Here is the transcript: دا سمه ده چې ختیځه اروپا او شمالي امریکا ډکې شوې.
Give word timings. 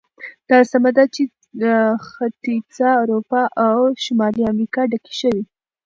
دا 0.49 0.59
سمه 0.71 0.91
ده 0.97 1.03
چې 1.13 1.23
ختیځه 2.07 2.89
اروپا 3.01 3.41
او 3.65 3.77
شمالي 4.03 4.43
امریکا 4.51 4.81
ډکې 4.91 5.13
شوې. 5.21 5.43